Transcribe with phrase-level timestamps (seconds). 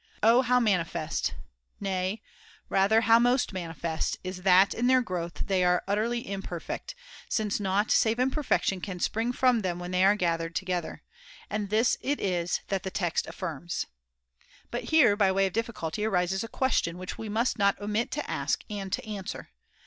[0.23, 1.35] Oh how mani all good fest,
[1.79, 2.23] nay,
[2.69, 6.95] rather how most manifest, is it that in their growth they are utterly imperfect,
[7.29, 11.03] since nought save imperfection can spring from them when they are gathered []i lo] together!
[11.51, 13.85] And this it is that the text affirms.
[14.71, 18.27] But here by way of difficulty arises a question which we must not omit to
[18.27, 19.51] ask and to answer.